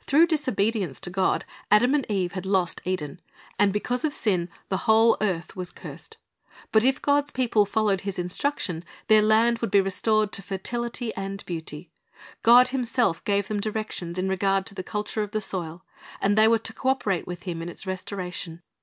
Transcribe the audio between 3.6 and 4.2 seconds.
because of